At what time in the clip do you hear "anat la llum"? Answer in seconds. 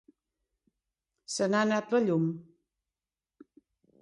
1.67-2.25